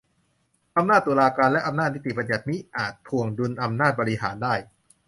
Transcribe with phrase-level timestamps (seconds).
[0.77, 4.53] อำนาจตุลาการ และอำนาจนิติบัญญัติ มิอาจถ่วงดุลอำนาจบริหารได้